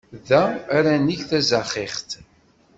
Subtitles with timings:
[0.29, 0.43] Da
[0.77, 2.09] ara neg tazaxixt.